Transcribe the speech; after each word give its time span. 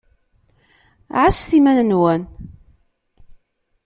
Ɛasset 1.19 1.51
iman-nwen. 1.57 2.21